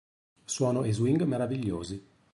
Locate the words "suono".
0.45-0.81